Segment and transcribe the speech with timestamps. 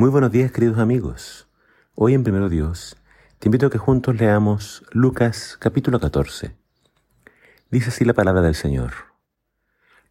[0.00, 1.46] Muy buenos días queridos amigos.
[1.94, 2.96] Hoy en Primero Dios
[3.38, 6.56] te invito a que juntos leamos Lucas capítulo 14.
[7.70, 8.92] Dice así la palabra del Señor.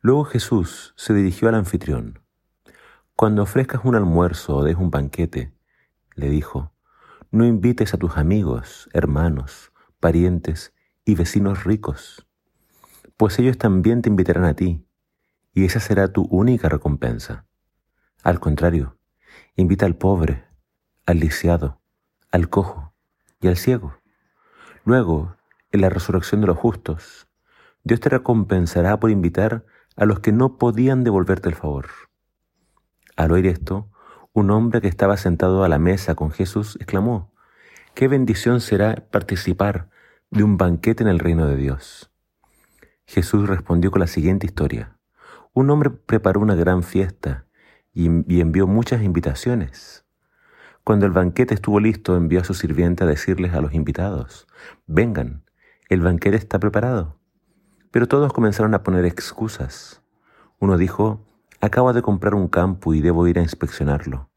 [0.01, 2.19] Luego Jesús se dirigió al anfitrión.
[3.15, 5.55] Cuando ofrezcas un almuerzo o des un banquete,
[6.13, 6.71] le dijo,
[7.31, 10.71] no invites a tus amigos, hermanos, parientes
[11.03, 12.27] y vecinos ricos,
[13.17, 14.85] pues ellos también te invitarán a ti,
[15.51, 17.47] y esa será tu única recompensa.
[18.21, 18.98] Al contrario,
[19.59, 20.45] Invita al pobre,
[21.05, 21.81] al lisiado,
[22.31, 22.93] al cojo
[23.41, 23.97] y al ciego.
[24.85, 25.35] Luego,
[25.73, 27.27] en la resurrección de los justos,
[27.83, 29.65] Dios te recompensará por invitar
[29.97, 31.87] a los que no podían devolverte el favor.
[33.17, 33.89] Al oír esto,
[34.31, 37.33] un hombre que estaba sentado a la mesa con Jesús exclamó,
[37.95, 39.89] Qué bendición será participar
[40.31, 42.09] de un banquete en el reino de Dios.
[43.05, 44.97] Jesús respondió con la siguiente historia.
[45.51, 47.48] Un hombre preparó una gran fiesta
[48.07, 50.05] y envió muchas invitaciones.
[50.83, 54.47] Cuando el banquete estuvo listo, envió a su sirviente a decirles a los invitados,
[54.87, 55.43] vengan,
[55.89, 57.19] el banquete está preparado.
[57.91, 60.01] Pero todos comenzaron a poner excusas.
[60.59, 61.25] Uno dijo,
[61.61, 64.29] acabo de comprar un campo y debo ir a inspeccionarlo.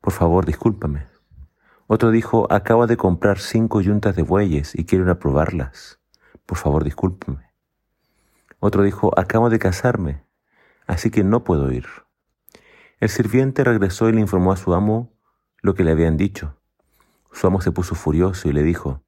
[0.00, 1.06] Por favor, discúlpame.
[1.86, 6.00] Otro dijo, acabo de comprar cinco yuntas de bueyes y quiero ir a probarlas.
[6.46, 7.50] Por favor, discúlpame.
[8.58, 10.24] Otro dijo, acabo de casarme,
[10.86, 11.86] así que no puedo ir.
[13.00, 15.12] El sirviente regresó y le informó a su amo
[15.60, 16.56] lo que le habían dicho.
[17.32, 19.02] Su amo se puso furioso y le dijo,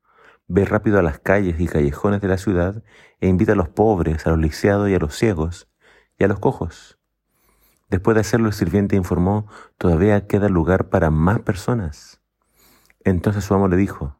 [0.48, 2.82] Ve rápido a las calles y callejones de la ciudad
[3.20, 5.68] e invita a los pobres, a los lisiados y a los ciegos
[6.18, 6.98] y a los cojos.
[7.88, 9.46] Después de hacerlo, el sirviente informó,
[9.78, 12.20] todavía queda lugar para más personas.
[13.04, 14.18] Entonces su amo le dijo,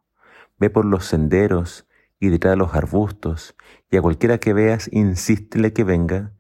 [0.59, 1.89] Ve por los senderos
[2.21, 3.57] y detrás de los arbustos,
[3.91, 6.33] y a cualquiera que veas, insístele que venga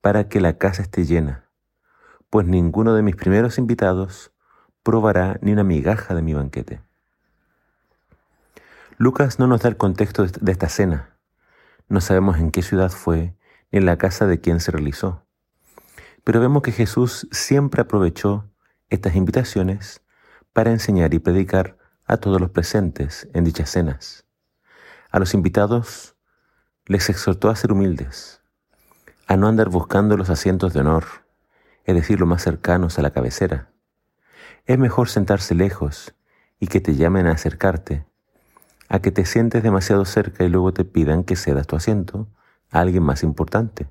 [0.00, 1.47] para que la casa esté llena
[2.30, 4.32] pues ninguno de mis primeros invitados
[4.82, 6.80] probará ni una migaja de mi banquete.
[8.96, 11.16] Lucas no nos da el contexto de esta cena.
[11.88, 13.36] No sabemos en qué ciudad fue
[13.70, 15.24] ni en la casa de quién se realizó.
[16.24, 18.50] Pero vemos que Jesús siempre aprovechó
[18.90, 20.02] estas invitaciones
[20.52, 24.26] para enseñar y predicar a todos los presentes en dichas cenas.
[25.10, 26.16] A los invitados
[26.86, 28.42] les exhortó a ser humildes,
[29.26, 31.04] a no andar buscando los asientos de honor,
[31.88, 33.70] es decir, lo más cercanos a la cabecera.
[34.66, 36.14] Es mejor sentarse lejos
[36.60, 38.04] y que te llamen a acercarte,
[38.90, 42.28] a que te sientes demasiado cerca y luego te pidan que cedas tu asiento
[42.70, 43.88] a alguien más importante.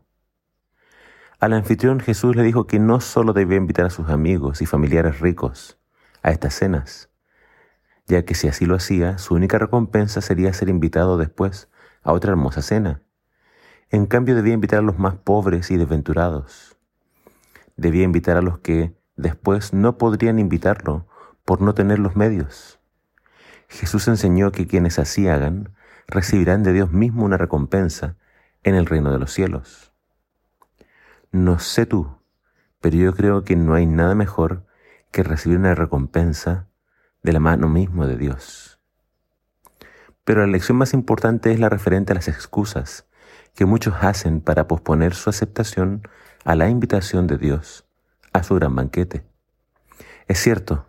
[1.39, 5.19] Al anfitrión Jesús le dijo que no solo debía invitar a sus amigos y familiares
[5.19, 5.79] ricos
[6.21, 7.09] a estas cenas,
[8.05, 11.67] ya que si así lo hacía, su única recompensa sería ser invitado después
[12.03, 13.01] a otra hermosa cena.
[13.89, 16.76] En cambio debía invitar a los más pobres y desventurados,
[17.77, 21.07] debía invitar a los que después no podrían invitarlo
[21.45, 22.79] por no tener los medios.
[23.69, 25.73] Jesús enseñó que quienes así hagan
[26.07, 28.15] recibirán de Dios mismo una recompensa
[28.63, 29.93] en el reino de los cielos.
[31.31, 32.17] No sé tú,
[32.81, 34.65] pero yo creo que no hay nada mejor
[35.11, 36.67] que recibir una recompensa
[37.23, 38.79] de la mano mismo de Dios.
[40.23, 43.07] Pero la lección más importante es la referente a las excusas
[43.55, 46.03] que muchos hacen para posponer su aceptación
[46.47, 47.85] a la invitación de Dios
[48.31, 49.25] a su gran banquete.
[50.29, 50.85] Es cierto,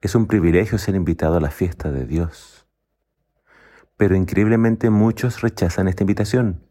[0.00, 2.66] es un privilegio ser invitado a la fiesta de Dios,
[3.98, 6.64] pero increíblemente muchos rechazan esta invitación.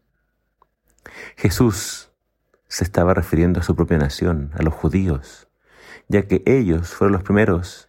[1.36, 2.10] Jesús
[2.66, 5.46] se estaba refiriendo a su propia nación, a los judíos,
[6.08, 7.88] ya que ellos fueron los primeros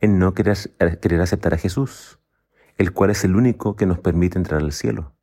[0.00, 0.56] en no querer,
[1.22, 2.18] aceptar a Jesús,
[2.78, 5.14] el cual es el único que nos permite entrar al cielo.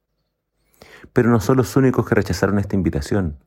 [1.11, 3.43] Pero no son los únicos que rechazaron esta invitación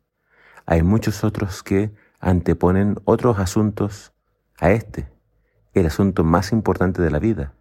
[0.67, 4.13] hay muchos otros que anteponen otros asuntos
[4.59, 5.09] a este,
[5.75, 7.55] el asunto más importante de la vida.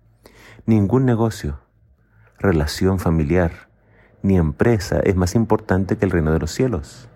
[0.66, 1.60] Ningún negocio,
[2.38, 3.70] relación familiar,
[4.22, 7.10] ni empresa es más importante que el reino de los cielos.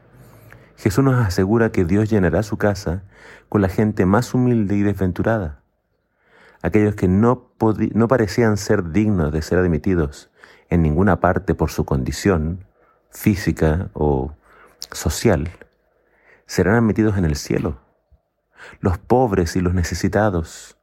[0.78, 3.04] Jesús nos asegura que Dios llenará su casa
[3.50, 5.62] con la gente más humilde y desventurada,
[6.62, 7.52] aquellos que no,
[7.94, 10.32] no parecían ser dignos de ser admitidos
[10.70, 12.66] en ninguna parte por su condición
[13.12, 14.34] física o
[14.91, 15.52] social,
[16.53, 17.79] serán admitidos en el cielo.
[18.79, 20.78] Los pobres y los necesitados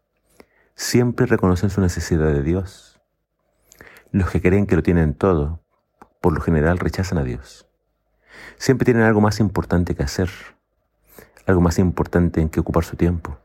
[0.75, 3.01] siempre reconocen su necesidad de Dios.
[4.11, 5.63] Los que creen que lo tienen todo,
[6.21, 7.69] por lo general rechazan a Dios.
[8.57, 10.29] Siempre tienen algo más importante que hacer,
[11.47, 13.39] algo más importante en que ocupar su tiempo.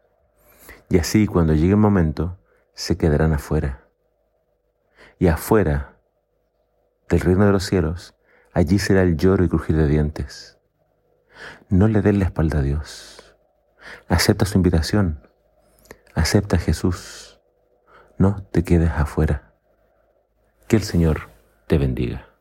[0.90, 2.40] Y así cuando llegue el momento,
[2.74, 3.88] se quedarán afuera.
[5.20, 6.00] Y afuera
[7.08, 8.16] del reino de los cielos,
[8.52, 10.55] allí será el lloro y crujir de dientes.
[11.70, 13.36] No le des la espalda a Dios.
[14.08, 15.20] Acepta su invitación.
[16.14, 17.40] Acepta a Jesús.
[18.18, 19.54] No te quedes afuera.
[20.68, 21.30] Que el Señor
[21.68, 22.35] te bendiga.